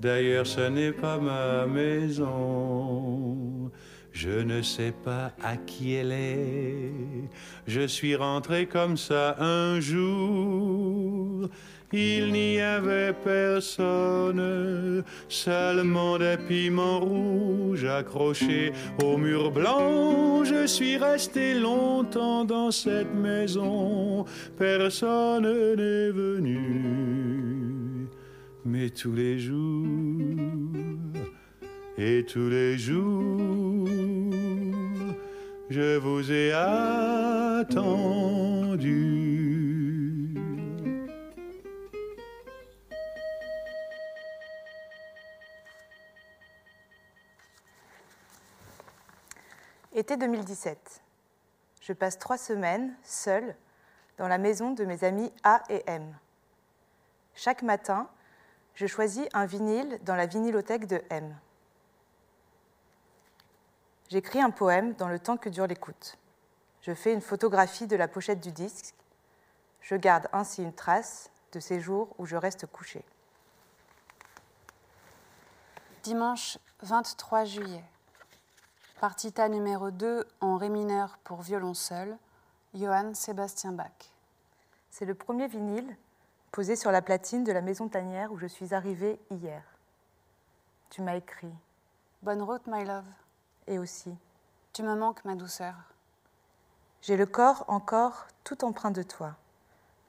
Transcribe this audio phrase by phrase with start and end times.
[0.00, 3.20] D'ailleurs, ce n'est pas ma maison.
[4.12, 6.90] Je ne sais pas à qui elle est.
[7.66, 11.50] Je suis rentré comme ça un jour.
[11.92, 20.44] Il n'y avait personne, seulement des piments rouges accrochés au mur blanc.
[20.44, 24.24] Je suis resté longtemps dans cette maison,
[24.56, 28.08] personne n'est venu.
[28.64, 29.88] Mais tous les jours,
[31.98, 33.88] et tous les jours,
[35.68, 38.00] je vous ai attendu.
[49.92, 51.02] Été 2017.
[51.80, 53.56] Je passe trois semaines seule
[54.18, 56.16] dans la maison de mes amis A et M.
[57.34, 58.08] Chaque matin,
[58.74, 61.36] je choisis un vinyle dans la vinylothèque de M.
[64.10, 66.16] J'écris un poème dans le temps que dure l'écoute.
[66.82, 68.94] Je fais une photographie de la pochette du disque.
[69.80, 73.04] Je garde ainsi une trace de ces jours où je reste couchée.
[76.04, 77.84] Dimanche 23 juillet.
[79.00, 82.18] Partita numéro 2 en ré mineur pour violon seul,
[82.74, 84.12] Johann Sébastien Bach.
[84.90, 85.96] C'est le premier vinyle
[86.52, 89.62] posé sur la platine de la maison tanière où je suis arrivée hier.
[90.90, 91.54] Tu m'as écrit.
[92.22, 93.06] Bonne route, my love.
[93.66, 94.14] Et aussi.
[94.74, 95.76] Tu me manques, ma douceur.
[97.00, 99.34] J'ai le corps encore tout empreint de toi,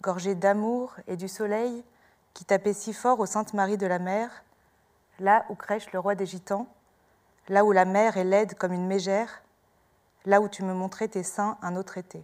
[0.01, 1.85] gorgé d'amour et du soleil
[2.33, 4.43] qui tapait si fort aux Saintes Maries de la mer,
[5.17, 6.67] là où crèche le roi des Gitans,
[7.49, 9.41] là où la mer est laide comme une mégère,
[10.25, 12.23] là où tu me montrais tes seins un autre été.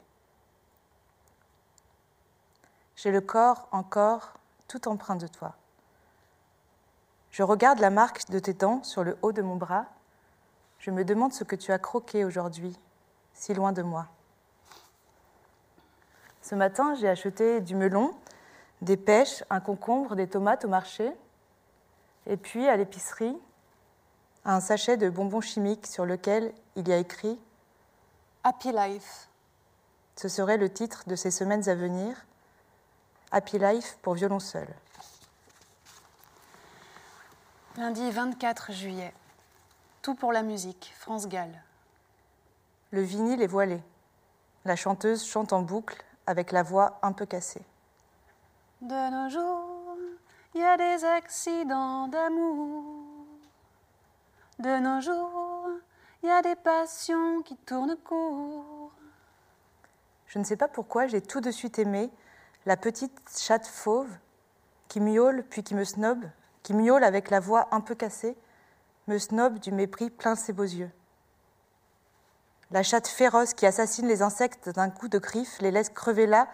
[2.96, 4.34] J'ai le corps encore
[4.68, 5.56] tout empreint de toi.
[7.32, 9.86] Je regarde la marque de tes dents sur le haut de mon bras.
[10.80, 12.76] Je me demande ce que tu as croqué aujourd'hui,
[13.34, 14.08] si loin de moi.
[16.42, 18.16] Ce matin, j'ai acheté du melon,
[18.82, 21.12] des pêches, un concombre, des tomates au marché.
[22.26, 23.38] Et puis, à l'épicerie,
[24.48, 27.38] un sachet de bonbons chimiques sur lequel il y a écrit
[28.46, 29.28] Happy Life.
[30.16, 32.26] Ce serait le titre de ces semaines à venir.
[33.32, 34.68] Happy Life pour violon seul.
[37.76, 39.14] Lundi 24 juillet.
[40.02, 41.52] Tout pour la musique, France Gall.
[42.92, 43.84] Le vinyle est voilé.
[44.64, 47.66] La chanteuse chante en boucle avec la voix un peu cassée.
[48.82, 49.98] De nos jours,
[50.56, 52.97] il y a des accidents d'amour.
[54.60, 55.70] De nos jours,
[56.24, 58.92] il y a des passions qui tournent court.
[60.26, 62.10] Je ne sais pas pourquoi j'ai tout de suite aimé
[62.66, 64.10] la petite chatte fauve
[64.88, 66.26] qui miaule puis qui me snobe,
[66.64, 68.36] qui miaule avec la voix un peu cassée,
[69.06, 70.90] me snobe du mépris plein ses beaux yeux.
[72.72, 76.48] La chatte féroce qui assassine les insectes d'un coup de griffe les laisse crever là,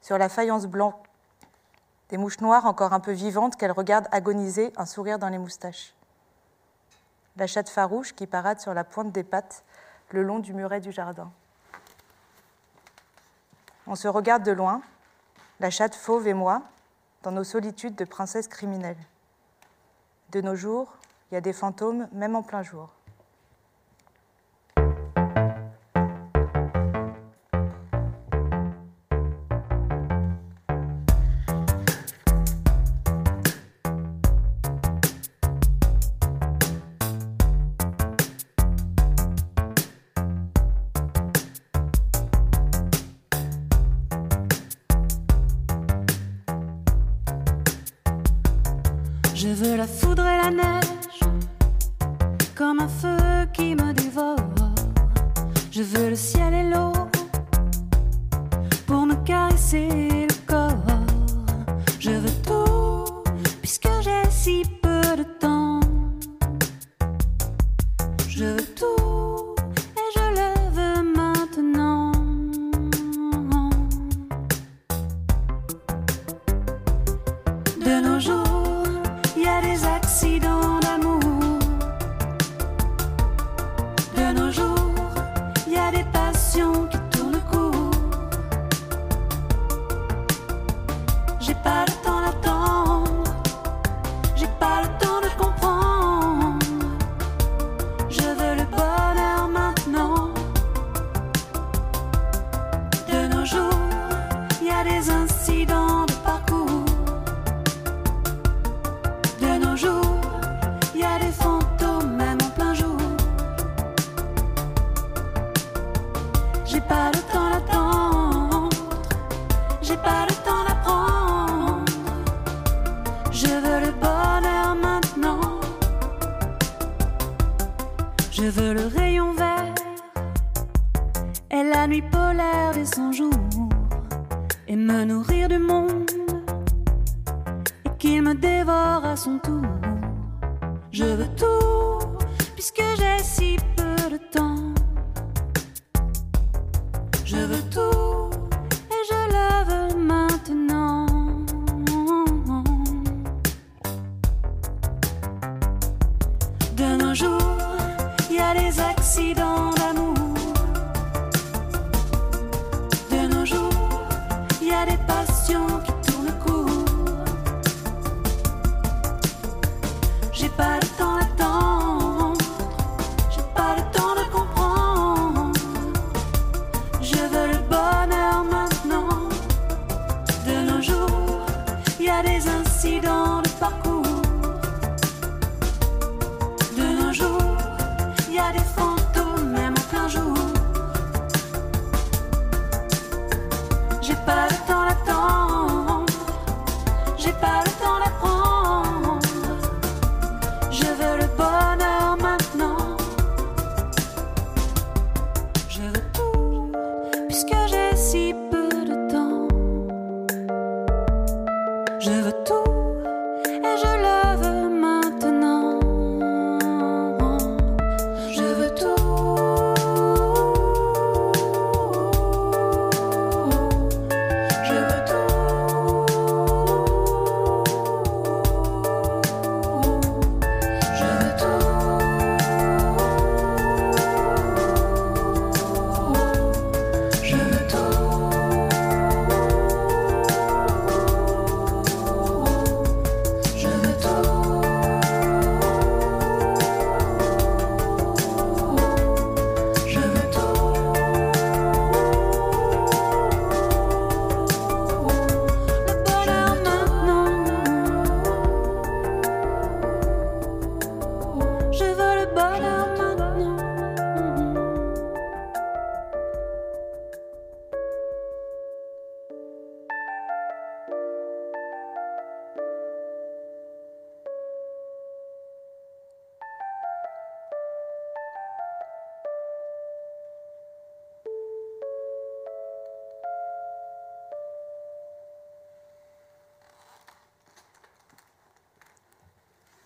[0.00, 0.94] sur la faïence blanche.
[2.08, 5.94] Des mouches noires encore un peu vivantes qu'elle regarde agoniser, un sourire dans les moustaches
[7.36, 9.64] la chatte farouche qui parade sur la pointe des pattes
[10.10, 11.30] le long du muret du jardin.
[13.86, 14.82] On se regarde de loin,
[15.58, 16.62] la chatte fauve et moi,
[17.22, 18.98] dans nos solitudes de princesse criminelle.
[20.30, 20.96] De nos jours,
[21.30, 22.90] il y a des fantômes même en plein jour.
[49.42, 51.20] Je veux la foudre et la neige,
[52.54, 54.36] comme un feu qui me dévore.
[55.70, 56.39] Je veux le ciel.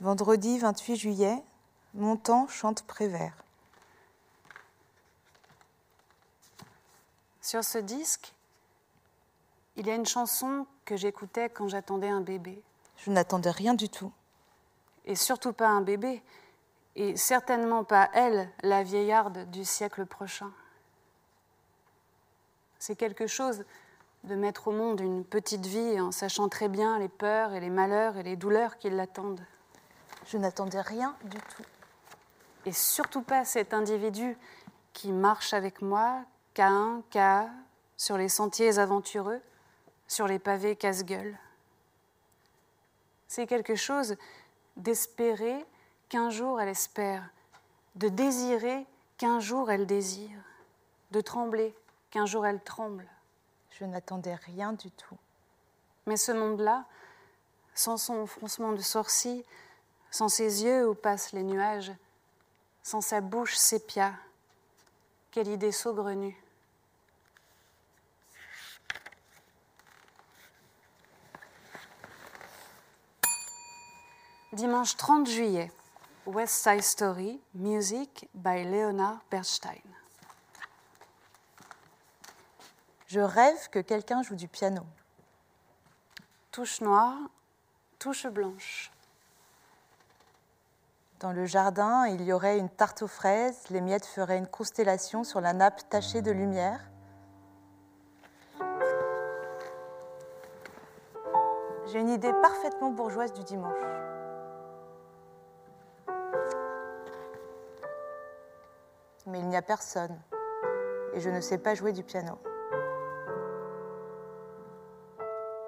[0.05, 1.43] Vendredi 28 juillet,
[1.95, 3.43] Montant chante Prévert.
[7.41, 8.35] Sur ce disque,
[9.77, 12.63] il y a une chanson que j'écoutais quand j'attendais un bébé.
[12.99, 14.13] Je n'attendais rien du tout.
[15.07, 16.23] Et surtout pas un bébé.
[16.97, 20.53] Et certainement pas elle, la vieillarde du siècle prochain.
[22.79, 23.65] C'est quelque chose
[24.25, 27.71] de mettre au monde une petite vie en sachant très bien les peurs et les
[27.71, 29.47] malheurs et les douleurs qui l'attendent.
[30.27, 31.65] Je n'attendais rien du tout.
[32.67, 34.37] Et surtout pas cet individu
[34.93, 37.51] qui marche avec moi, K1, K,
[37.97, 39.41] sur les sentiers aventureux,
[40.09, 41.39] sur les pavés casse-gueule.
[43.29, 44.17] C'est quelque chose
[44.77, 45.65] d'espérer
[46.09, 47.29] qu'un jour elle espère,
[47.97, 48.87] de désirer
[49.19, 50.39] qu'un jour elle désire,
[51.11, 51.75] de trembler
[52.11, 53.07] qu'un jour elle tremble.
[53.71, 55.19] Je n'attendais rien du tout.
[56.07, 56.85] Mais ce monde-là,
[57.75, 59.45] sans son froncement de sourcils,
[60.15, 61.91] sans ses yeux où passent les nuages,
[62.85, 64.15] sans sa bouche sépia,
[65.33, 66.41] quelle idée saugrenue.
[74.53, 75.73] Dimanche 30 juillet,
[76.27, 79.83] West Side Story, music by Leonard Bernstein.
[83.09, 84.87] Je rêve que quelqu'un joue du piano.
[86.53, 87.19] Touche noire,
[87.99, 88.94] touche blanche.
[91.25, 95.25] Dans le jardin, il y aurait une tarte aux fraises, les miettes feraient une constellation
[95.25, 96.81] sur la nappe tachée de lumière.
[101.87, 103.73] J'ai une idée parfaitement bourgeoise du dimanche.
[109.25, 110.21] Mais il n'y a personne
[111.15, 112.37] et je ne sais pas jouer du piano.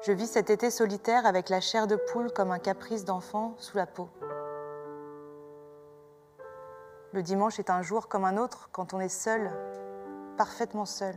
[0.03, 3.79] Je vis cet été solitaire avec la chair de poule comme un caprice d'enfant sous
[3.79, 4.11] la peau.
[7.13, 9.51] Le dimanche est un jour comme un autre quand on est seul,
[10.37, 11.15] parfaitement seul.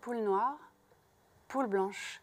[0.00, 0.56] Poule noire,
[1.48, 2.22] poule blanche.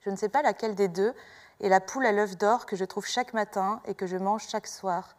[0.00, 1.12] Je ne sais pas laquelle des deux
[1.60, 4.46] est la poule à l'œuf d'or que je trouve chaque matin et que je mange
[4.48, 5.16] chaque soir,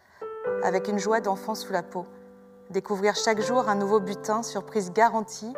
[0.64, 2.06] avec une joie d'enfant sous la peau.
[2.70, 5.54] Découvrir chaque jour un nouveau butin, surprise garantie,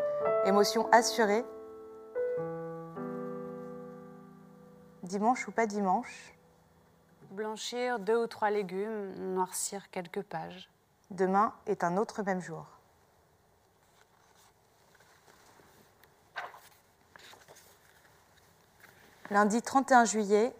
[0.45, 1.45] émotion assurée.
[5.03, 6.35] Dimanche ou pas dimanche,
[7.31, 10.67] Blanchir deux ou trois légumes, noircir quelques pages.
[11.11, 12.65] Demain est un autre même jour.
[19.29, 20.55] Lundi 31 juillet,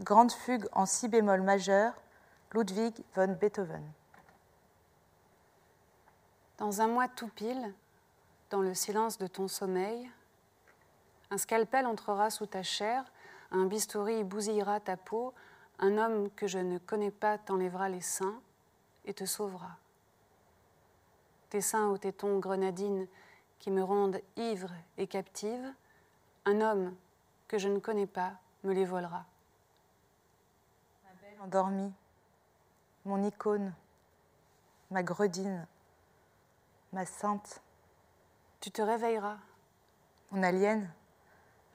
[0.00, 1.92] grande fugue en si bémol majeur,
[2.52, 3.84] Ludwig von Beethoven.
[6.58, 7.72] Dans un mois tout pile,
[8.50, 10.10] dans le silence de ton sommeil,
[11.30, 13.04] un scalpel entrera sous ta chair,
[13.52, 15.32] un bistouri bousillera ta peau,
[15.78, 18.40] un homme que je ne connais pas t'enlèvera les seins
[19.04, 19.76] et te sauvera.
[21.50, 23.06] Tes seins aux tétons grenadines
[23.58, 25.72] qui me rendent ivre et captive,
[26.44, 26.94] un homme
[27.48, 29.24] que je ne connais pas me les volera.
[31.04, 31.92] Ma belle endormie,
[33.04, 33.72] mon icône,
[34.90, 35.66] ma gredine,
[36.92, 37.62] ma sainte,
[38.60, 39.38] Tu te réveilleras,
[40.32, 40.92] mon alien,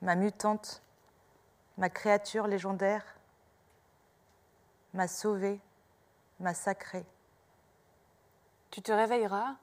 [0.01, 0.81] ma mutante,
[1.77, 3.05] ma créature légendaire,
[4.93, 5.61] ma sauvée,
[6.39, 7.05] ma sacrée.
[8.73, 9.55] Tu te réveilleras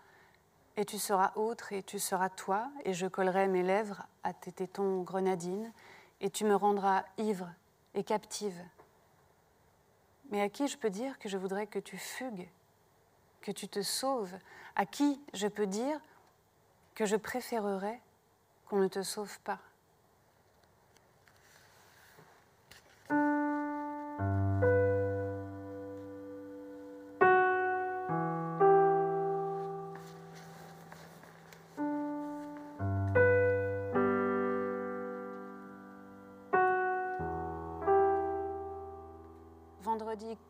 [0.77, 4.53] et tu seras autre et tu seras toi et je collerai mes lèvres à tes
[4.53, 5.73] tétons grenadines
[6.21, 7.51] et tu me rendras ivre
[7.95, 8.63] et captive.
[10.31, 12.49] Mais à qui je peux dire que je voudrais que tu fugues,
[13.41, 14.39] que tu te sauves?
[14.77, 15.99] À qui je peux dire
[16.95, 18.01] que je préférerais
[18.69, 19.59] qu'on ne te sauve pas?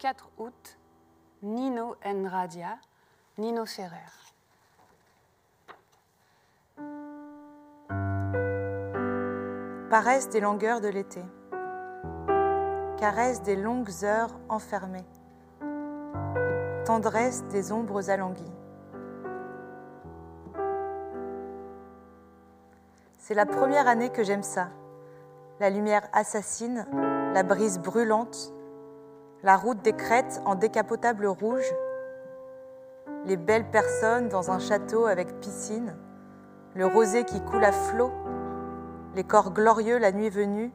[0.01, 0.79] 4 août,
[1.43, 2.27] Nino N.
[2.27, 2.79] Radia,
[3.37, 3.99] Nino Ferrer.
[9.91, 11.21] Paresse des langueurs de l'été.
[12.97, 15.05] Caresse des longues heures enfermées.
[16.87, 18.57] Tendresse des ombres alanguies.
[23.19, 24.71] C'est la première année que j'aime ça.
[25.59, 26.87] La lumière assassine,
[27.35, 28.55] la brise brûlante,
[29.43, 31.75] la route des crêtes en décapotable rouge,
[33.25, 35.95] les belles personnes dans un château avec piscine,
[36.75, 38.13] le rosé qui coule à flot,
[39.15, 40.73] les corps glorieux la nuit venue,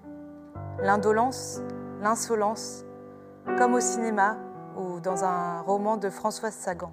[0.82, 1.62] l'indolence,
[2.02, 2.84] l'insolence,
[3.58, 4.38] comme au cinéma
[4.78, 6.92] ou dans un roman de Françoise Sagan.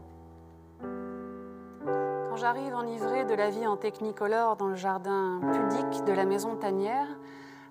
[0.82, 6.56] Quand j'arrive enivrée de la vie en technicolore dans le jardin pudique de la maison
[6.56, 7.08] tanière,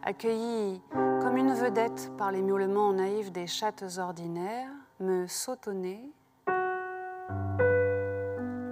[0.03, 0.81] accueillie
[1.21, 6.11] comme une vedette par les miaulements naïfs des chattes ordinaires, me sautonner,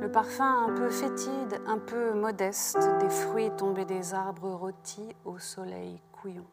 [0.01, 5.37] le parfum un peu fétide, un peu modeste des fruits tombés des arbres rôtis au
[5.37, 6.47] soleil couillon.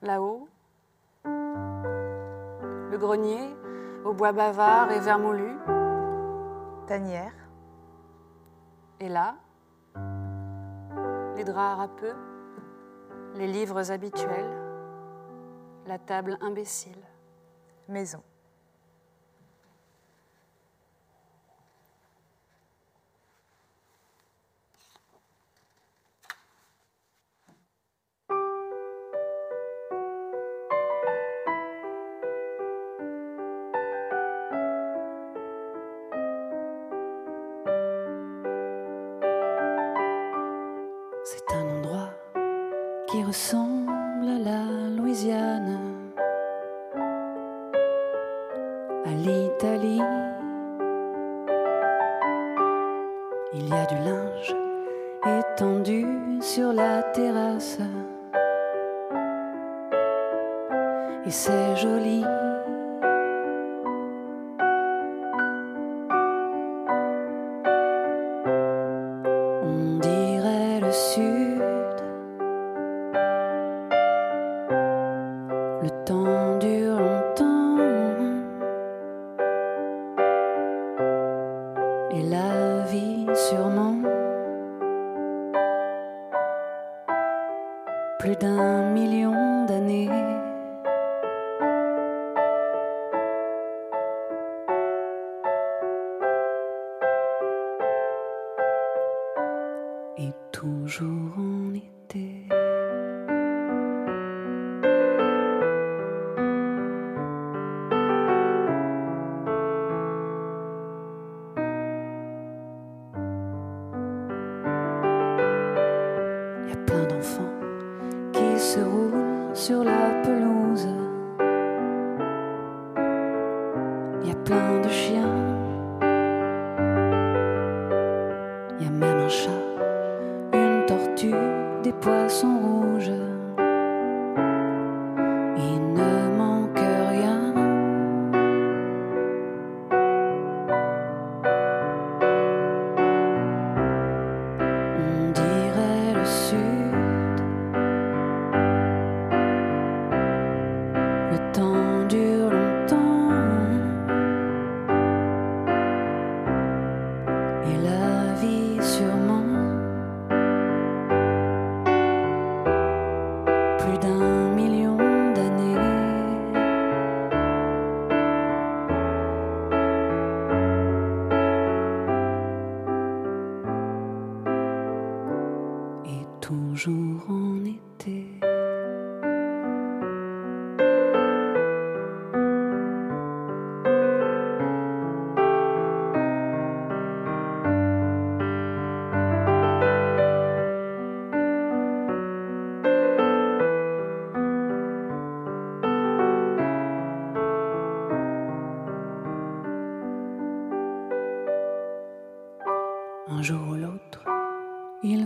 [0.00, 0.48] Là-haut,
[1.24, 3.54] le grenier
[4.04, 5.56] au bois bavard et vermoulu,
[6.86, 7.32] Tanière,
[9.00, 9.36] et là,
[11.36, 12.14] les draps râpeux,
[13.34, 14.50] les livres habituels,
[15.86, 17.02] la table imbécile.
[17.88, 18.22] maison.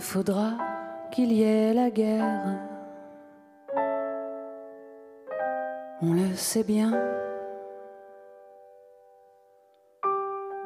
[0.09, 0.53] Faudra
[1.11, 2.57] qu'il y ait la guerre.
[6.01, 6.93] On le sait bien.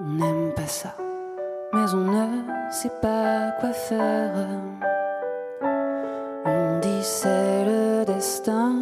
[0.01, 0.95] On n'aime pas ça,
[1.73, 4.33] mais on ne sait pas quoi faire.
[6.45, 8.82] On dit c'est le destin.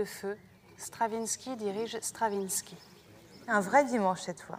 [0.00, 0.36] De feu.
[0.78, 2.76] Stravinsky dirige Stravinsky.
[3.48, 4.58] Un vrai dimanche cette fois.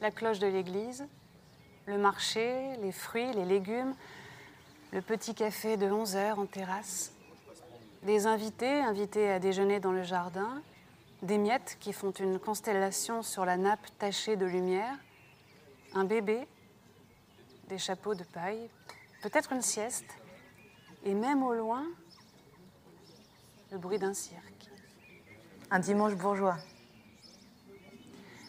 [0.00, 1.06] La cloche de l'église,
[1.86, 3.94] le marché, les fruits, les légumes,
[4.92, 7.12] le petit café de 11 heures en terrasse,
[8.02, 10.62] des invités invités à déjeuner dans le jardin,
[11.22, 14.94] des miettes qui font une constellation sur la nappe tachée de lumière,
[15.94, 16.46] un bébé,
[17.68, 18.68] des chapeaux de paille,
[19.22, 20.14] peut-être une sieste,
[21.04, 21.86] et même au loin,
[23.70, 24.70] le bruit d'un cirque.
[25.70, 26.56] Un dimanche bourgeois.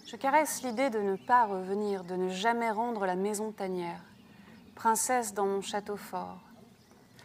[0.05, 4.01] Je caresse l'idée de ne pas revenir, de ne jamais rendre la maison tanière.
[4.75, 6.39] Princesse dans mon château fort,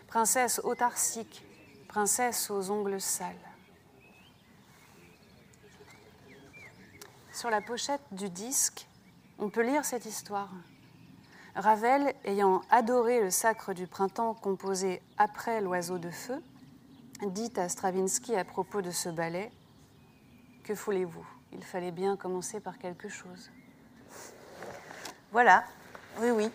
[0.09, 1.45] princesse autarcique,
[1.89, 3.37] princesse aux ongles sales.
[7.33, 8.89] Sur la pochette du disque,
[9.39, 10.51] on peut lire cette histoire.
[11.55, 16.43] Ravel, ayant adoré le sacre du printemps composé après l'oiseau de feu,
[17.23, 19.51] dit à Stravinsky à propos de ce ballet
[20.65, 23.51] Que voulez-vous Il fallait bien commencer par quelque chose.
[25.33, 25.65] Voilà,
[26.21, 26.51] oui, oui,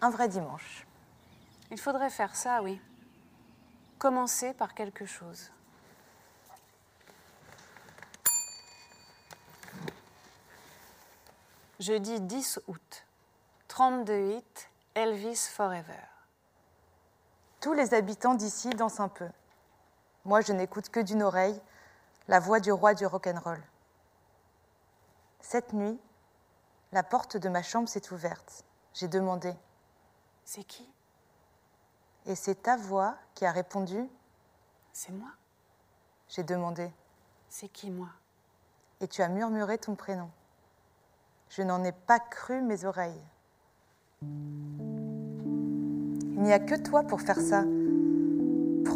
[0.00, 0.86] un vrai dimanche.
[1.70, 2.80] Il faudrait faire ça, oui.
[3.98, 5.50] Commencer par quelque chose.
[11.78, 13.06] Jeudi 10 août.
[13.68, 16.00] 32 hits, Elvis Forever.
[17.60, 19.28] Tous les habitants d'ici dansent un peu.
[20.26, 21.60] Moi, je n'écoute que d'une oreille
[22.26, 23.62] la voix du roi du rock'n'roll.
[25.38, 26.00] Cette nuit,
[26.90, 28.64] la porte de ma chambre s'est ouverte.
[28.92, 29.54] J'ai demandé
[30.44, 30.92] C'est qui?
[32.26, 34.04] Et c'est ta voix qui a répondu
[34.92, 35.30] C'est moi?
[36.28, 36.90] J'ai demandé
[37.48, 38.08] C'est qui moi?
[39.00, 40.28] Et tu as murmuré ton prénom.
[41.50, 43.22] Je n'en ai pas cru mes oreilles.
[44.22, 44.28] Il
[46.42, 47.62] n'y a que toi pour faire ça.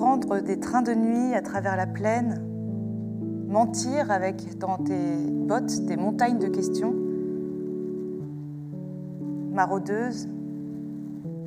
[0.01, 2.43] Prendre des trains de nuit à travers la plaine,
[3.49, 6.95] mentir avec dans tes bottes des montagnes de questions.
[9.53, 10.27] Ma rôdeuse,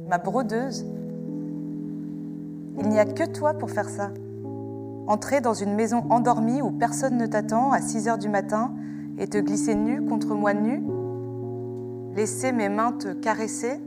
[0.07, 0.85] ma brodeuse.
[2.77, 4.11] Il n'y a que toi pour faire ça.
[5.07, 8.71] Entrer dans une maison endormie où personne ne t'attend à 6 heures du matin
[9.17, 10.83] et te glisser nu contre moi nu.
[12.15, 13.81] Laisser mes mains te caresser,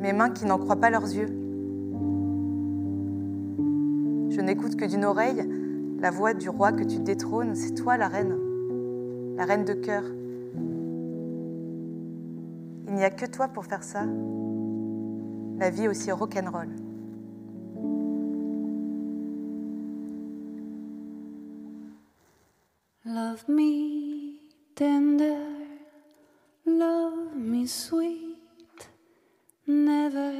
[0.00, 1.45] mes mains qui n'en croient pas leurs yeux.
[4.36, 5.48] Je n'écoute que d'une oreille
[5.98, 7.54] la voix du roi que tu détrônes.
[7.54, 8.36] C'est toi la reine,
[9.34, 10.02] la reine de cœur.
[12.86, 14.04] Il n'y a que toi pour faire ça.
[15.58, 16.68] la vie aussi rock'n'roll.
[23.04, 24.40] Love me
[24.74, 25.38] tender,
[26.66, 28.90] love me sweet,
[29.66, 30.34] never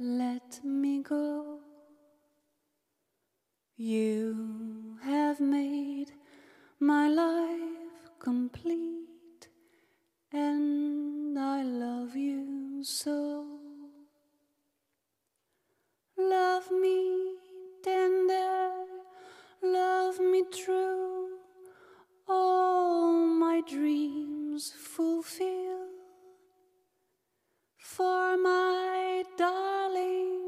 [0.00, 1.49] let me go.
[3.82, 6.12] You have made
[6.78, 9.48] my life complete,
[10.30, 13.46] and I love you so.
[16.18, 17.36] Love me
[17.82, 18.70] tender,
[19.62, 21.38] love me true,
[22.28, 25.86] all my dreams fulfill.
[27.78, 30.39] For my darling,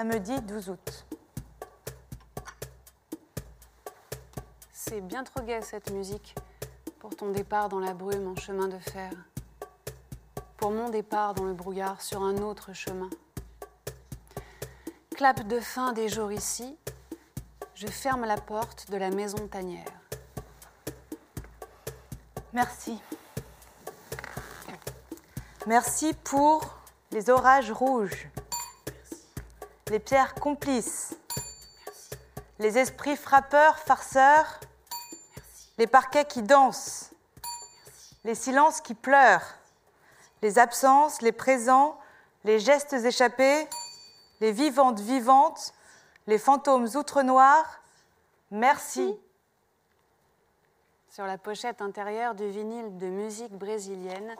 [0.00, 1.04] Samedi 12 août.
[4.72, 6.34] C'est bien trop gai cette musique
[7.00, 9.10] pour ton départ dans la brume en chemin de fer.
[10.56, 13.10] Pour mon départ dans le brouillard sur un autre chemin.
[15.14, 16.78] Clap de fin des jours ici,
[17.74, 19.92] je ferme la porte de la maison tanière.
[22.54, 22.98] Merci.
[25.66, 26.78] Merci pour
[27.10, 28.30] les orages rouges,
[29.90, 31.16] les pierres complices,
[32.60, 34.60] les esprits frappeurs, farceurs,
[35.78, 37.10] les parquets qui dansent,
[38.22, 39.56] les silences qui pleurent,
[40.42, 41.98] les absences, les présents,
[42.44, 43.66] les gestes échappés,
[44.40, 45.74] les vivantes vivantes,
[46.28, 47.82] les fantômes outre-noirs.
[48.52, 49.18] Merci.
[51.10, 54.36] Sur la pochette intérieure du vinyle de musique brésilienne,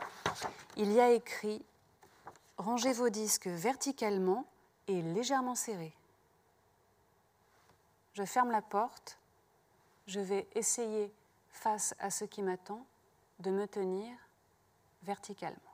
[0.77, 1.65] il y a écrit
[2.57, 4.45] Rangez vos disques verticalement
[4.87, 5.95] et légèrement serrés.
[8.15, 9.19] Je ferme la porte.
[10.07, 11.13] Je vais essayer,
[11.51, 12.85] face à ce qui m'attend,
[13.39, 14.17] de me tenir
[15.03, 15.70] verticalement.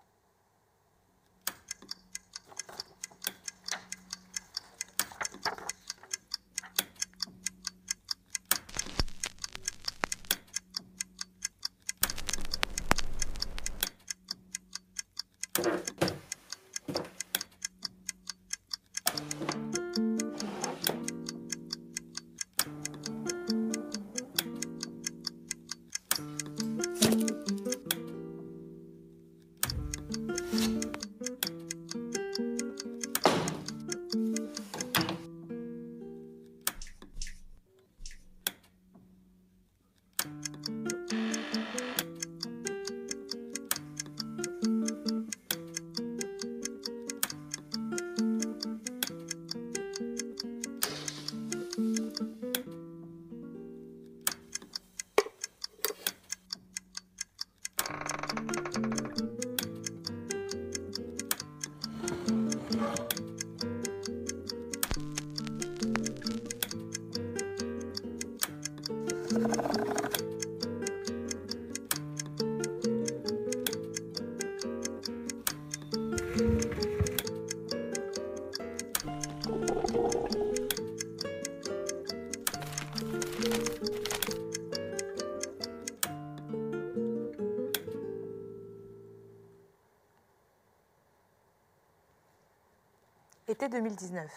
[93.66, 94.30] Été 2019.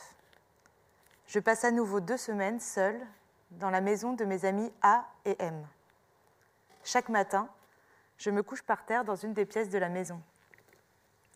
[1.27, 2.99] Je passe à nouveau deux semaines seule
[3.51, 5.67] dans la maison de mes amis A et M.
[6.83, 7.47] Chaque matin,
[8.17, 10.19] je me couche par terre dans une des pièces de la maison.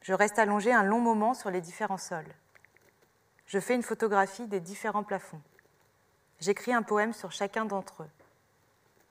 [0.02, 2.34] Je reste allongée un long moment sur les différents sols.
[3.46, 5.42] Je fais une photographie des différents plafonds.
[6.40, 8.12] J'écris un poème sur chacun d'entre eux.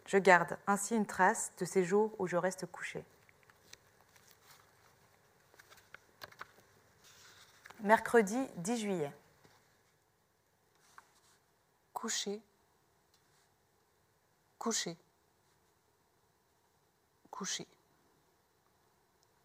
[0.07, 3.05] Je garde ainsi une trace de ces jours où je reste couchée.
[7.83, 9.13] Mercredi 10 juillet.
[11.93, 12.41] Coucher.
[14.59, 14.97] Coucher.
[17.33, 17.67] Coucher.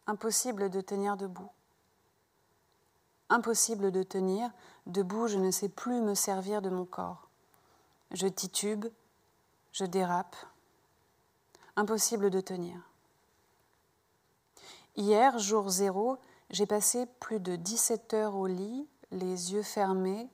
[0.06, 1.50] Impossible de tenir debout.
[3.30, 4.52] Impossible de tenir
[4.86, 7.30] debout, je ne sais plus me servir de mon corps.
[8.12, 8.86] Je titube,
[9.72, 10.36] je dérape.
[11.76, 12.80] Impossible de tenir.
[14.96, 20.30] Hier, jour zéro, j'ai passé plus de 17 heures au lit, les yeux fermés,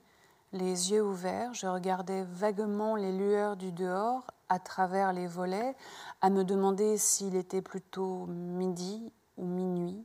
[0.52, 1.52] les yeux ouverts.
[1.54, 5.74] Je regardais vaguement les lueurs du dehors à travers les volets,
[6.20, 10.04] à me demander s'il était plutôt midi ou minuit.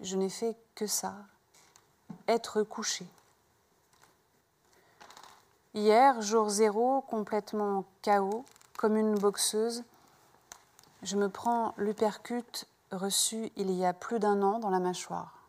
[0.00, 1.14] Je n'ai fait que ça,
[2.28, 3.06] être couché.
[5.72, 8.44] Hier, jour zéro, complètement chaos,
[8.76, 9.84] comme une boxeuse,
[11.02, 15.48] je me prends l'upercute reçu il y a plus d'un an dans la mâchoire.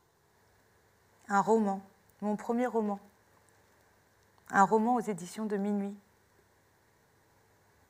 [1.30, 1.82] Un roman,
[2.21, 3.00] mon premier roman.
[4.50, 5.95] Un roman aux éditions de minuit.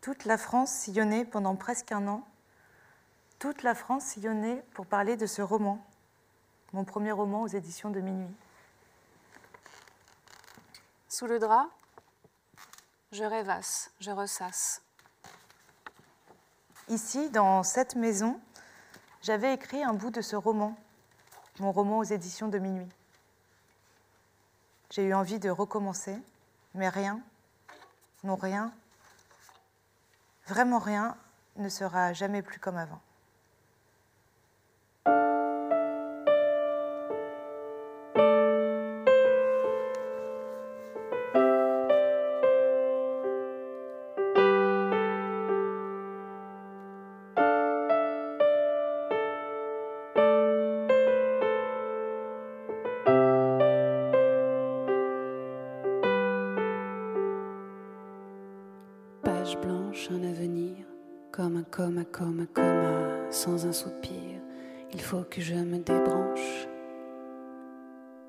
[0.02, 2.28] Toute la France sillonnait pendant presque un an.
[3.40, 5.86] Toute la France sillonnait pour parler de ce roman,
[6.74, 8.34] mon premier roman aux éditions de minuit.
[11.08, 11.68] Sous le drap,
[13.12, 14.82] je rêvasse, je ressasse.
[16.90, 18.40] Ici, dans cette maison,
[19.22, 20.78] j'avais écrit un bout de ce roman,
[21.60, 22.90] mon roman aux éditions de minuit.
[24.92, 26.18] J'ai eu envie de recommencer,
[26.74, 27.20] mais rien,
[28.24, 28.72] non rien,
[30.48, 31.18] vraiment rien
[31.58, 33.02] ne sera jamais plus comme avant.
[65.08, 66.68] Faut que je me débranche,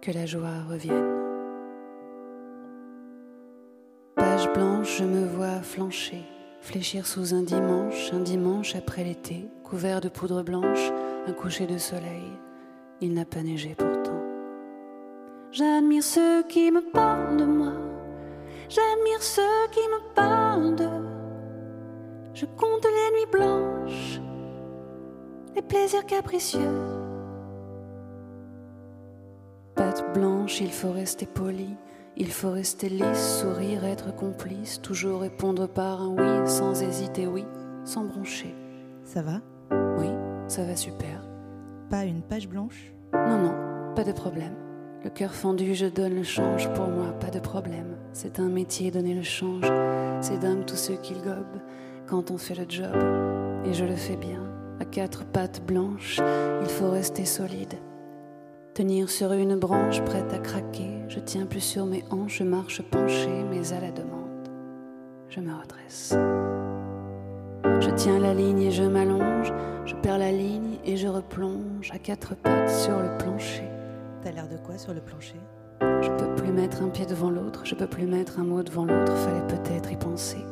[0.00, 1.12] que la joie revienne.
[4.14, 6.22] Page blanche, je me vois flancher,
[6.60, 10.92] fléchir sous un dimanche, un dimanche après l'été, couvert de poudre blanche,
[11.26, 12.30] un coucher de soleil.
[13.00, 14.22] Il n'a pas neigé pourtant.
[15.50, 17.72] J'admire ceux qui me parlent de moi.
[18.68, 20.76] J'admire ceux qui me parlent.
[22.34, 24.20] Je compte les nuits blanches,
[25.68, 26.70] les plaisirs capricieux.
[29.74, 31.76] Patte blanche, il faut rester poli,
[32.16, 37.44] il faut rester lisse, sourire, être complice, toujours répondre par un oui, sans hésiter, oui,
[37.84, 38.54] sans broncher.
[39.04, 39.40] Ça va?
[39.98, 40.08] Oui,
[40.48, 41.26] ça va super.
[41.90, 42.92] Pas une page blanche?
[43.12, 43.54] Non, non,
[43.94, 44.54] pas de problème.
[45.04, 46.72] Le cœur fendu, je donne le change.
[46.74, 47.96] Pour moi, pas de problème.
[48.12, 49.70] C'est un métier, donner le change.
[50.20, 51.60] C'est dingue tous ceux qui le gobent
[52.06, 52.94] quand on fait le job.
[53.64, 54.47] Et je le fais bien.
[54.80, 56.20] À quatre pattes blanches,
[56.62, 57.74] il faut rester solide.
[58.74, 60.90] Tenir sur une branche prête à craquer.
[61.08, 64.48] Je tiens plus sur mes hanches, je marche penchée, mais à la demande.
[65.28, 66.14] Je me redresse.
[67.80, 69.52] Je tiens la ligne et je m'allonge.
[69.84, 73.64] Je perds la ligne et je replonge à quatre pattes sur le plancher.
[74.22, 75.40] T'as l'air de quoi sur le plancher?
[75.80, 78.84] Je peux plus mettre un pied devant l'autre, je peux plus mettre un mot devant
[78.84, 80.44] l'autre, fallait peut-être y penser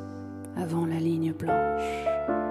[0.57, 2.46] avant la ligne blanche.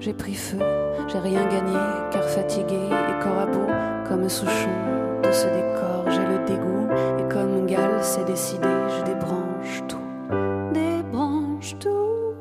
[0.00, 0.58] J'ai pris feu,
[1.08, 1.76] j'ai rien gagné,
[2.12, 4.70] car fatigué et corps à bout, comme Souchon
[5.22, 9.98] de ce décor, j'ai le dégoût, et comme Gall s'est décidé, je débranche tout,
[10.72, 12.34] débranche tout.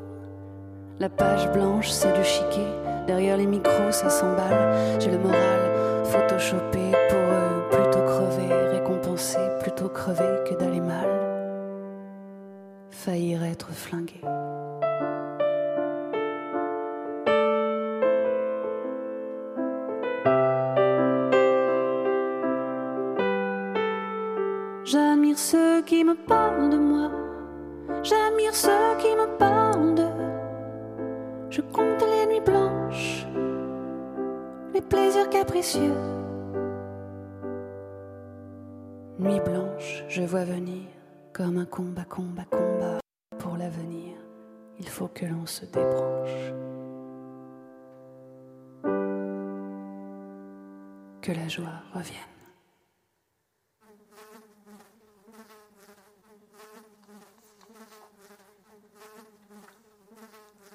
[1.00, 2.67] La page blanche, c'est du chiquet,
[3.08, 9.89] derrière les micros, ça s'emballe, j'ai le moral photoshopé pour eux, plutôt crevé, récompensé, plutôt
[9.89, 11.10] crevé que d'aller mal,
[12.91, 14.22] faillir être flingué.
[40.18, 40.88] Je vois venir
[41.32, 42.98] comme un combat, combat, combat.
[43.38, 44.18] Pour l'avenir,
[44.80, 46.54] il faut que l'on se débranche.
[51.22, 52.18] Que la joie revienne.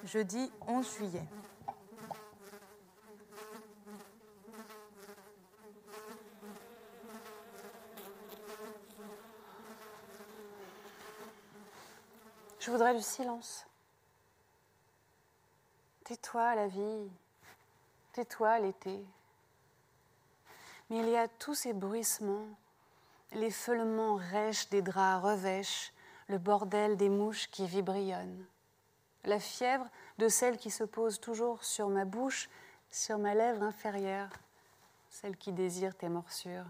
[0.05, 1.42] Jeudi 11 juillet.
[12.73, 13.67] Voudrais du silence.
[16.05, 17.11] Tais-toi la vie,
[18.15, 19.05] tais-toi l'été.
[20.89, 22.49] Mais il y a tous ces bruissements,
[23.33, 24.19] les feulements
[24.71, 25.93] des draps revêches,
[26.29, 28.47] le bordel des mouches qui vibrillonnent,
[29.25, 32.49] la fièvre de celle qui se pose toujours sur ma bouche,
[32.91, 34.31] sur ma lèvre inférieure,
[35.11, 36.67] celle qui désire tes morsures,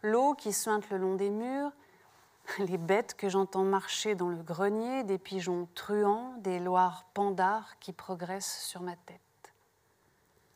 [0.00, 1.72] l'eau qui suinte le long des murs,
[2.58, 7.92] les bêtes que j'entends marcher dans le grenier, des pigeons truands, des loirs pandards qui
[7.92, 9.20] progressent sur ma tête.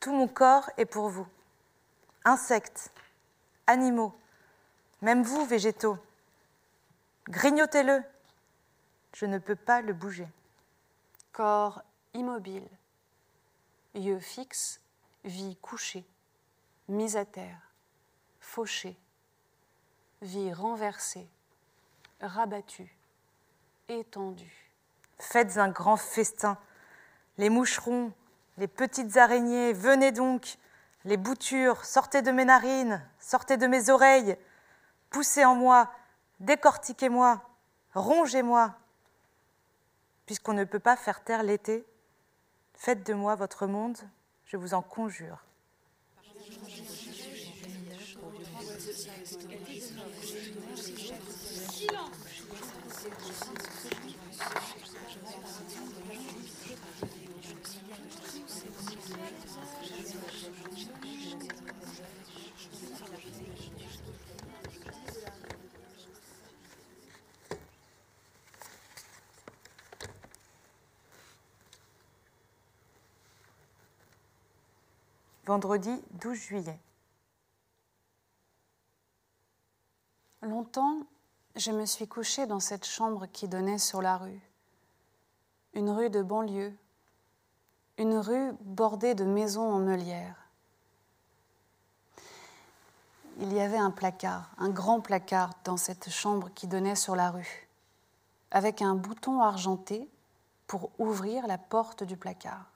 [0.00, 1.26] Tout mon corps est pour vous.
[2.24, 2.92] Insectes,
[3.66, 4.14] animaux,
[5.02, 5.98] même vous, végétaux.
[7.28, 8.02] Grignotez-le.
[9.14, 10.28] Je ne peux pas le bouger.
[11.32, 11.82] Corps
[12.14, 12.68] immobile,
[13.94, 14.80] yeux fixes,
[15.24, 16.04] vie couchée,
[16.88, 17.60] mise à terre,
[18.40, 18.96] fauchée,
[20.22, 21.28] vie renversée,
[22.20, 22.96] rabattue,
[23.88, 24.72] étendue.
[25.18, 26.58] Faites un grand festin.
[27.38, 28.12] Les moucherons,
[28.58, 30.58] les petites araignées, venez donc.
[31.04, 34.36] Les boutures, sortez de mes narines, sortez de mes oreilles.
[35.10, 35.92] Poussez en moi,
[36.40, 37.48] décortiquez-moi,
[37.94, 38.74] rongez-moi.
[40.26, 41.86] Puisqu'on ne peut pas faire taire l'été,
[42.74, 43.98] faites de moi votre monde,
[44.46, 45.45] je vous en conjure.
[75.46, 76.80] Vendredi 12 juillet.
[80.42, 81.02] Longtemps,
[81.54, 84.40] je me suis couchée dans cette chambre qui donnait sur la rue.
[85.74, 86.74] Une rue de banlieue,
[87.96, 90.48] une rue bordée de maisons en meulière.
[93.38, 97.30] Il y avait un placard, un grand placard dans cette chambre qui donnait sur la
[97.30, 97.68] rue,
[98.50, 100.08] avec un bouton argenté
[100.66, 102.75] pour ouvrir la porte du placard.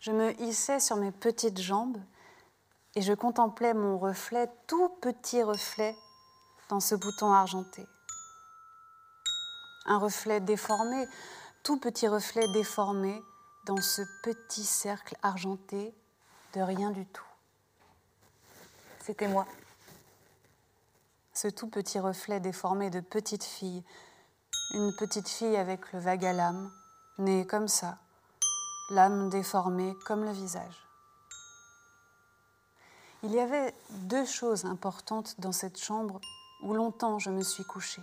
[0.00, 2.00] Je me hissais sur mes petites jambes
[2.94, 5.96] et je contemplais mon reflet, tout petit reflet,
[6.68, 7.86] dans ce bouton argenté.
[9.86, 11.06] Un reflet déformé,
[11.62, 13.22] tout petit reflet déformé
[13.66, 15.94] dans ce petit cercle argenté
[16.54, 17.24] de rien du tout.
[19.04, 19.46] C'était moi.
[21.32, 23.84] Ce tout petit reflet déformé de petite fille,
[24.72, 26.72] une petite fille avec le vague à l'âme,
[27.18, 27.98] née comme ça,
[28.90, 30.86] l'âme déformée comme le visage.
[33.22, 36.20] Il y avait deux choses importantes dans cette chambre
[36.62, 38.02] où longtemps je me suis couchée.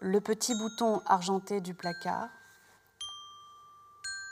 [0.00, 2.28] Le petit bouton argenté du placard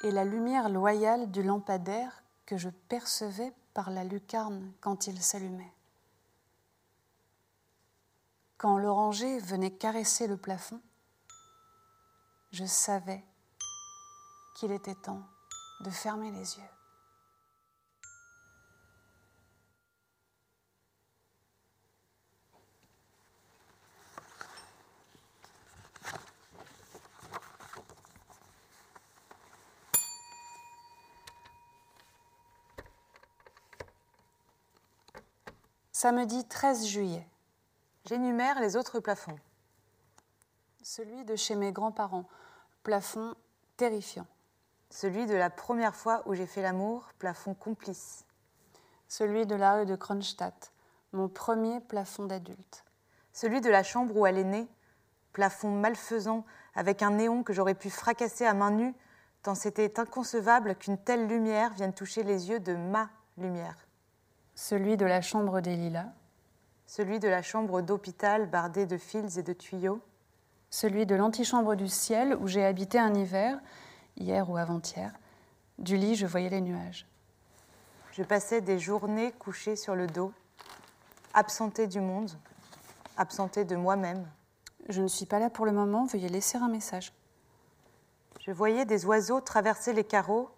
[0.02, 5.72] et la lumière loyale du lampadaire que je percevais par la lucarne quand il s'allumait.
[8.56, 10.80] Quand l'oranger venait caresser le plafond,
[12.50, 13.22] je savais
[14.58, 15.22] qu'il était temps
[15.82, 16.62] de fermer les yeux.
[35.92, 37.28] Samedi 13 juillet.
[38.06, 39.38] J'énumère les autres plafonds.
[40.82, 42.28] Celui de chez mes grands-parents,
[42.82, 43.36] plafond
[43.76, 44.26] terrifiant.
[44.90, 48.24] Celui de la première fois où j'ai fait l'amour, plafond complice.
[49.06, 50.72] Celui de la rue de Kronstadt,
[51.12, 52.84] mon premier plafond d'adulte.
[53.32, 54.68] Celui de la chambre où elle est née,
[55.32, 58.94] plafond malfaisant avec un néon que j'aurais pu fracasser à main nue,
[59.42, 63.86] tant c'était inconcevable qu'une telle lumière vienne toucher les yeux de ma lumière.
[64.54, 66.12] Celui de la chambre des lilas.
[66.86, 70.00] Celui de la chambre d'hôpital bardée de fils et de tuyaux.
[70.70, 73.60] Celui de l'antichambre du ciel où j'ai habité un hiver,
[74.18, 75.12] hier ou avant-hier.
[75.78, 77.06] Du lit, je voyais les nuages.
[78.12, 80.32] Je passais des journées couchées sur le dos,
[81.34, 82.32] absentée du monde,
[83.16, 84.28] absentée de moi-même.
[84.88, 87.12] Je ne suis pas là pour le moment, veuillez laisser un message.
[88.40, 90.50] Je voyais des oiseaux traverser les carreaux.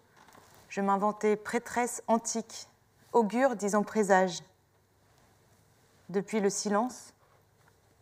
[0.69, 2.69] Je m'inventais prêtresse antique,
[3.13, 4.43] augure disant présage.
[6.09, 7.13] Depuis le silence,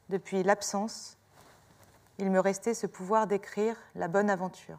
[0.08, 1.16] depuis l'absence,
[2.18, 4.78] il me restait ce pouvoir d'écrire la bonne aventure.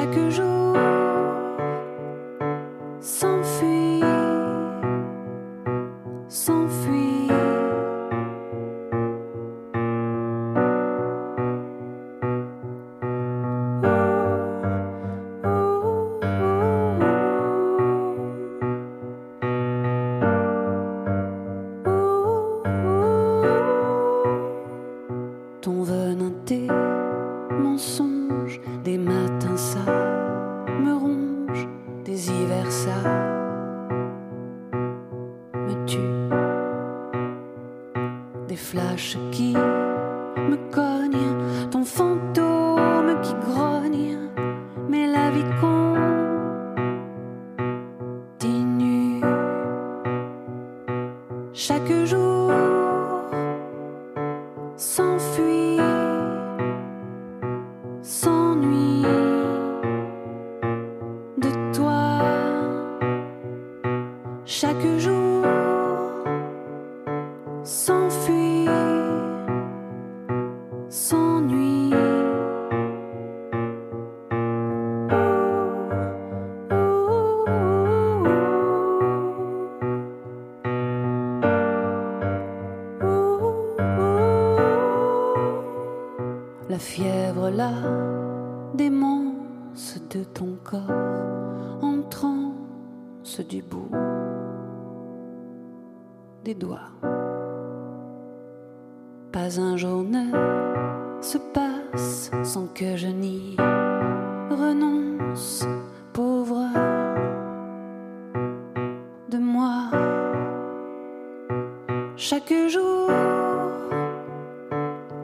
[0.00, 0.99] Chaque jour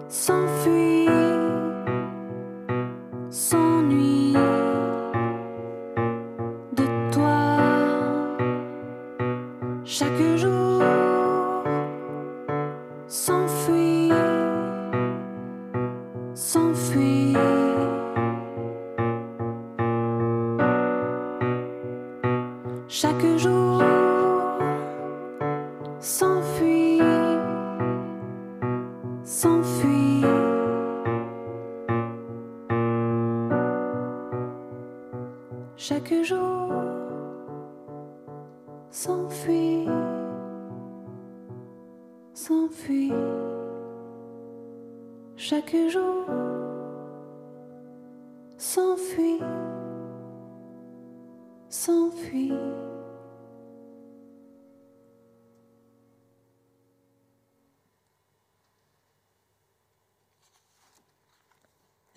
[0.09, 0.86] S'enfuit.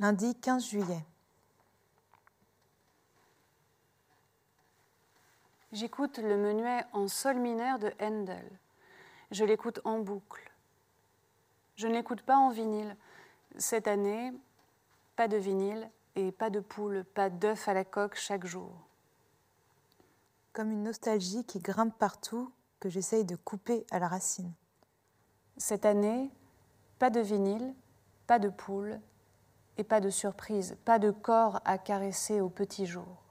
[0.10, 1.05] Lundi 15 juillet.
[5.72, 8.49] J'écoute le menuet en sol mineur de Handel.
[9.30, 10.51] Je l'écoute en boucle.
[11.76, 12.97] Je ne l'écoute pas en vinyle.
[13.60, 14.34] Cette année,
[15.16, 18.72] pas de vinyle et pas de poule, pas d'œuf à la coque chaque jour.
[20.53, 24.53] Comme une nostalgie qui grimpe partout, que j'essaye de couper à la racine.
[25.57, 26.32] Cette année,
[26.97, 27.76] pas de vinyle,
[28.26, 28.99] pas de poule
[29.80, 33.23] et pas de surprise, pas de corps à caresser au petit jour.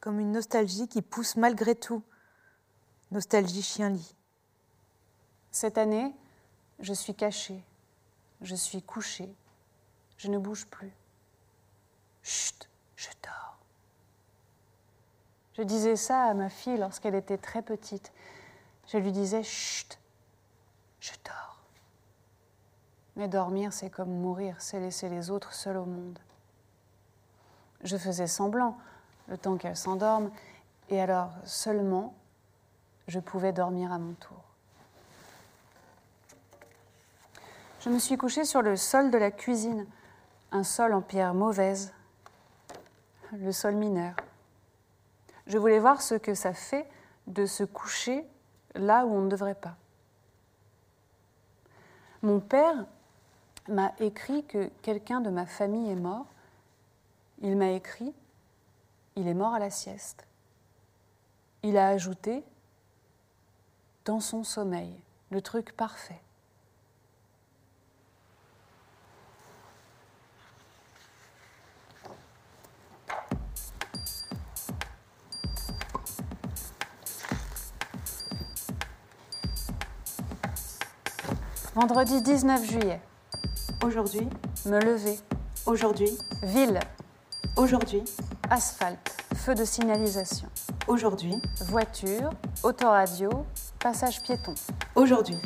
[0.00, 2.02] Comme une nostalgie qui pousse malgré tout.
[3.10, 4.16] Nostalgie chien-lit.
[5.50, 6.16] Cette année,
[6.80, 7.62] je suis cachée,
[8.40, 9.30] je suis couchée,
[10.16, 10.92] je ne bouge plus.
[12.22, 13.58] Chut, je dors.
[15.52, 18.10] Je disais ça à ma fille lorsqu'elle était très petite.
[18.86, 19.98] Je lui disais chut,
[20.98, 21.51] je dors.
[23.16, 26.18] Mais dormir, c'est comme mourir, c'est laisser les autres seuls au monde.
[27.82, 28.78] Je faisais semblant,
[29.28, 30.30] le temps qu'elle s'endorme,
[30.88, 32.14] et alors seulement
[33.08, 34.42] je pouvais dormir à mon tour.
[37.80, 39.86] Je me suis couchée sur le sol de la cuisine,
[40.52, 41.92] un sol en pierre mauvaise,
[43.32, 44.14] le sol mineur.
[45.46, 46.88] Je voulais voir ce que ça fait
[47.26, 48.24] de se coucher
[48.74, 49.74] là où on ne devrait pas.
[52.22, 52.86] Mon père
[53.68, 56.26] m'a écrit que quelqu'un de ma famille est mort.
[57.40, 58.12] Il m'a écrit,
[59.16, 60.26] il est mort à la sieste.
[61.62, 62.44] Il a ajouté,
[64.04, 64.92] dans son sommeil,
[65.30, 66.20] le truc parfait.
[81.74, 83.00] Vendredi 19 juillet,
[83.84, 84.28] Aujourd'hui,
[84.64, 85.18] me lever,
[85.66, 86.10] aujourd'hui,
[86.44, 86.78] ville,
[87.56, 88.04] aujourd'hui,
[88.48, 90.48] asphalte, feu de signalisation,
[90.86, 92.30] aujourd'hui, voiture,
[92.62, 93.28] autoradio,
[93.80, 94.54] passage piéton,
[94.94, 95.36] aujourd'hui,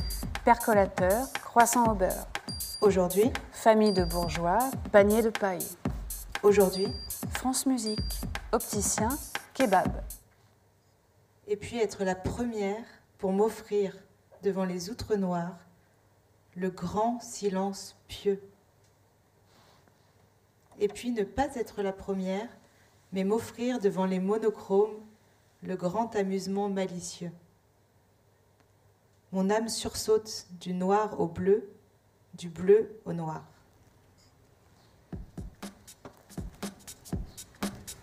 [0.45, 2.27] percolateur, croissant au beurre,
[2.83, 4.59] aujourd'hui, famille de bourgeois,
[4.93, 5.67] panier de paille,
[6.43, 6.89] aujourd'hui,
[7.33, 8.21] France Musique,
[8.53, 9.09] opticien,
[9.55, 9.91] kebab,
[11.47, 12.85] et puis être la première
[13.17, 13.97] pour m'offrir
[14.43, 15.66] devant les outres noires
[16.57, 18.43] le grand silence pieux.
[20.79, 22.49] Et puis ne pas être la première,
[23.13, 24.97] mais m'offrir devant les monochromes
[25.63, 27.33] le grand amusement malicieux.
[29.33, 31.71] Mon âme sursaute du noir au bleu,
[32.35, 33.43] du bleu au noir.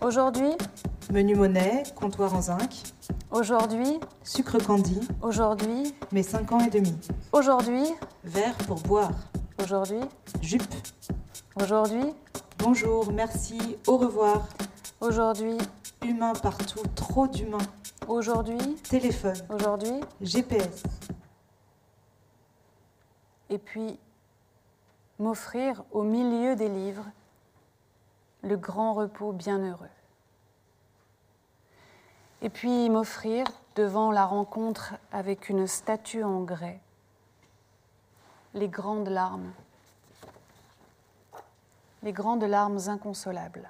[0.01, 0.51] Aujourd'hui,
[1.11, 2.93] Menu monnaie, comptoir en zinc,
[3.31, 6.95] aujourd'hui, sucre candy, aujourd'hui, mes 5 ans et demi.
[7.31, 7.85] aujourd'hui,
[8.23, 9.11] Verre pour boire,
[9.61, 9.99] aujourd'hui,
[10.41, 10.63] jupe,
[11.61, 12.13] aujourd'hui,
[12.57, 14.47] bonjour, merci, au revoir.
[15.01, 15.57] aujourd'hui,
[16.01, 17.57] Humain partout, trop d'humains.
[18.07, 20.83] aujourd'hui, Téléphone, aujourd'hui, GPS,
[23.49, 23.99] et puis
[25.19, 27.05] m'offrir au milieu des livres
[28.41, 29.89] le grand repos bienheureux.
[32.41, 33.45] Et puis m'offrir
[33.75, 36.79] devant la rencontre avec une statue en grès
[38.53, 39.51] les grandes larmes,
[42.03, 43.67] les grandes larmes inconsolables.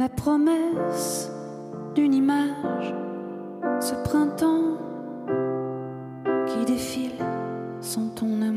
[0.00, 1.30] La promesse
[1.94, 2.94] d'une image,
[3.80, 4.78] ce printemps
[6.46, 7.22] qui défile
[7.82, 8.49] sans ton amour,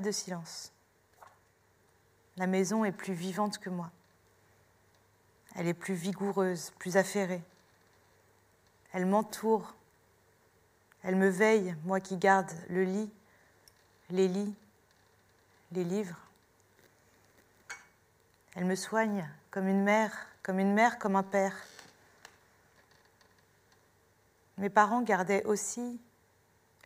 [0.00, 0.72] de silence.
[2.36, 3.90] La maison est plus vivante que moi.
[5.54, 7.42] Elle est plus vigoureuse, plus affairée.
[8.92, 9.74] Elle m'entoure.
[11.02, 13.10] Elle me veille, moi qui garde le lit,
[14.10, 14.54] les lits,
[15.72, 16.18] les livres.
[18.54, 21.56] Elle me soigne comme une mère, comme une mère, comme un père.
[24.58, 26.00] Mes parents gardaient aussi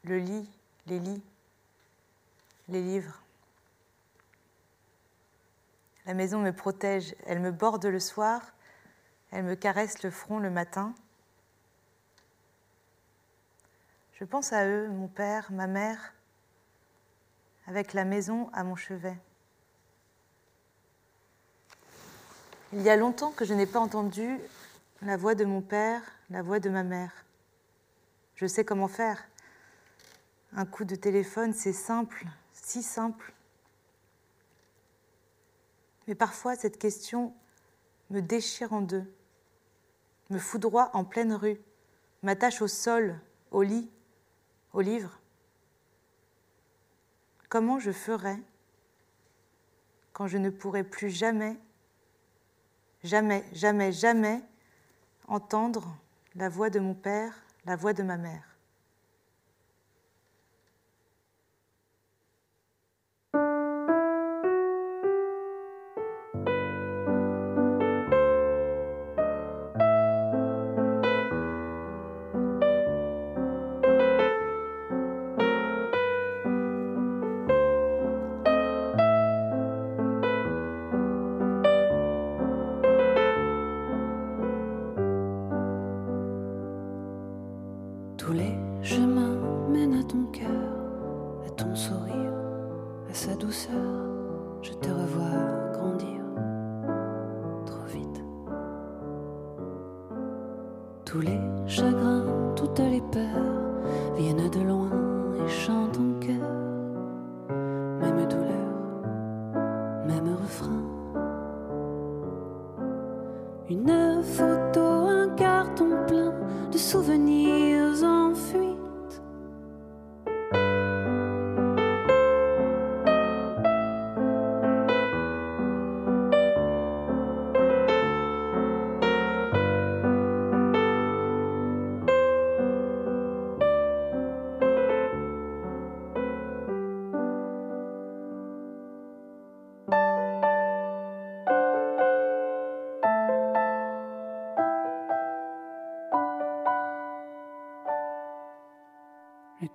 [0.05, 0.49] le lit,
[0.87, 1.23] les lits,
[2.71, 3.23] les livres.
[6.07, 8.41] La maison me protège, elle me borde le soir,
[9.31, 10.95] elle me caresse le front le matin.
[14.15, 16.15] Je pense à eux, mon père, ma mère,
[17.67, 19.17] avec la maison à mon chevet.
[22.73, 24.39] Il y a longtemps que je n'ai pas entendu
[25.03, 27.13] la voix de mon père, la voix de ma mère.
[28.37, 29.27] Je sais comment faire.
[30.53, 32.27] Un coup de téléphone, c'est simple,
[32.71, 33.33] si simple.
[36.07, 37.35] Mais parfois, cette question
[38.11, 39.13] me déchire en deux,
[40.31, 41.61] me foudroie en pleine rue,
[42.23, 43.19] m'attache au sol,
[43.51, 43.91] au lit,
[44.73, 45.19] au livre.
[47.49, 48.37] Comment je ferai
[50.13, 51.59] quand je ne pourrai plus jamais,
[53.03, 54.43] jamais, jamais, jamais
[55.27, 55.97] entendre
[56.37, 58.50] la voix de mon père, la voix de ma mère?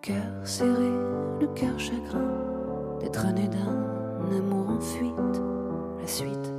[0.05, 0.91] Cœur serré,
[1.41, 2.29] le cœur chagrin
[2.99, 5.41] d'être né d'un amour en fuite.
[5.99, 6.53] La suite,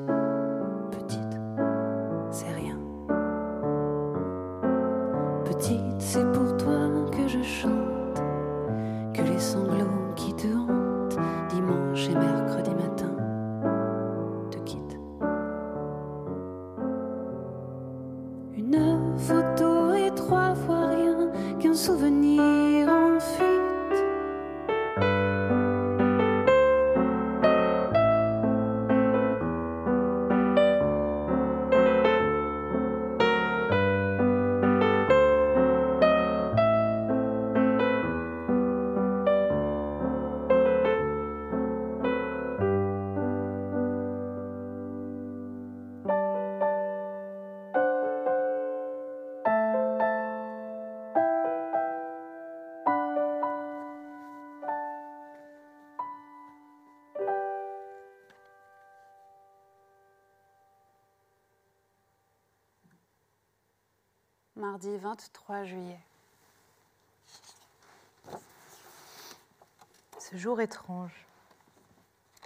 [70.67, 71.27] étrange.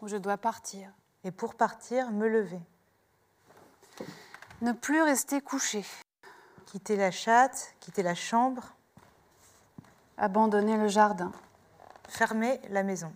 [0.03, 0.91] Où je dois partir.
[1.25, 2.61] Et pour partir, me lever.
[4.61, 5.85] Ne plus rester couché.
[6.67, 8.75] Quitter la chatte, quitter la chambre,
[10.19, 11.33] Abandonner le jardin.
[12.09, 13.11] fermer la maison.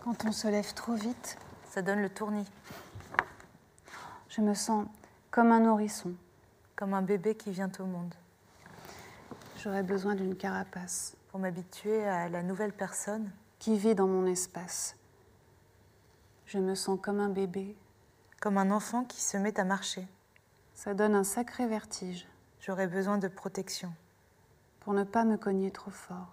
[0.00, 1.38] Quand on se lève trop vite,
[1.70, 2.46] Ça donne le tournis,
[4.28, 4.86] je me sens
[5.32, 6.14] comme un nourrisson.
[6.76, 8.14] comme un bébé qui vient au monde.
[9.58, 14.94] J'aurais besoin d'une carapace Pour m'habituer à la nouvelle personne, qui vit dans mon espace.
[16.44, 17.74] Je me sens comme un bébé.
[18.40, 20.06] comme un enfant qui se met à marcher.
[20.74, 22.26] Ça donne un sacré vertige
[22.60, 23.92] J'aurais besoin de protection.
[24.80, 26.32] pour ne pas me cogner trop fort.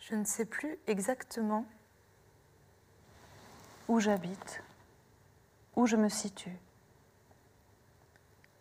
[0.00, 1.64] Je ne sais plus exactement
[3.88, 4.62] Où j'habite,
[5.74, 6.58] où je me situe.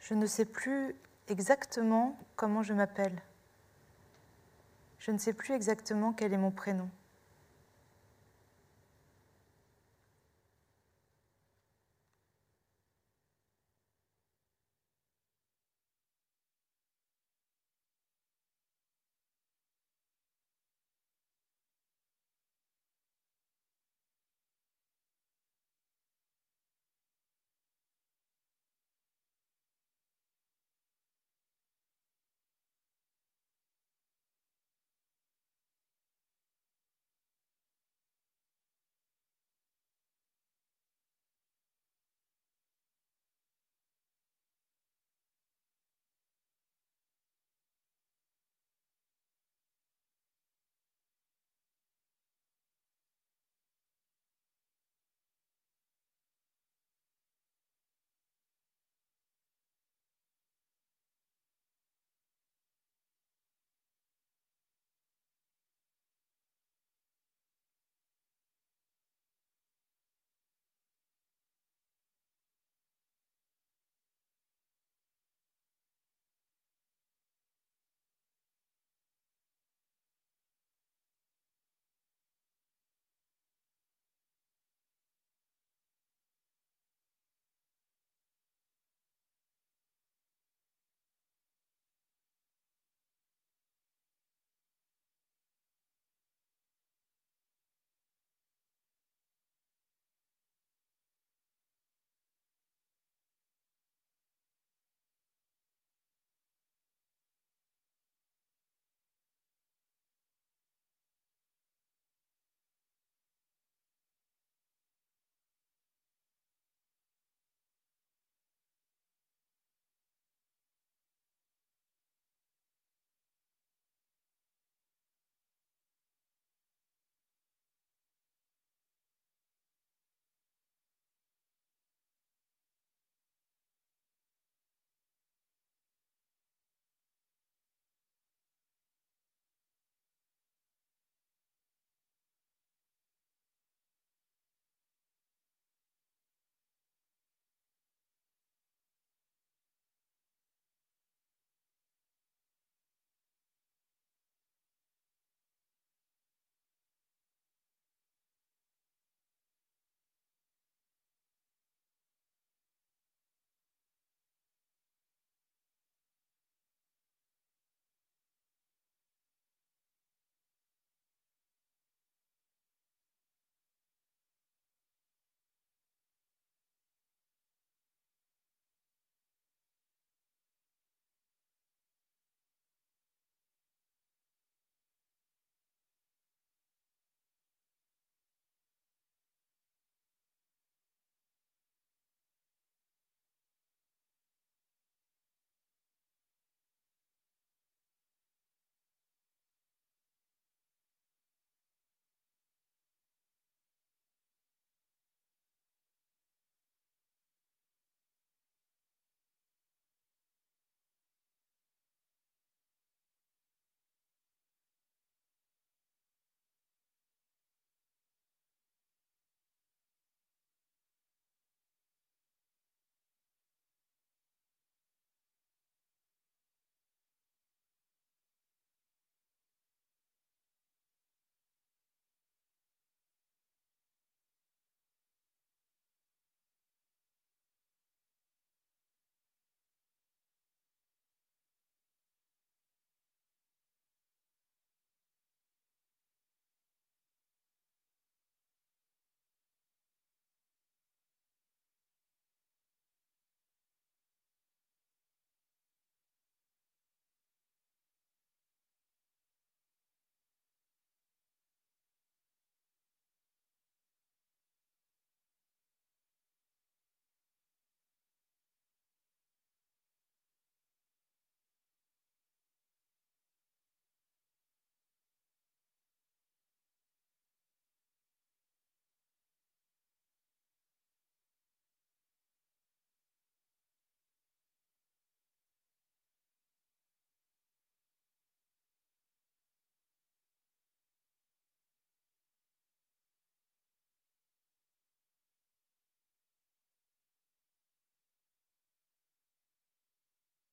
[0.09, 0.95] Je ne sais plus
[1.27, 3.21] exactement comment je m'appelle.
[4.97, 6.89] Je ne sais plus exactement quel est mon prénom.